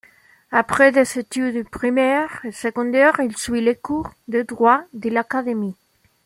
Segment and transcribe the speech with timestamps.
[0.51, 5.75] Après des études primaires et secondaires, il suit les cours de droit de l'Académie.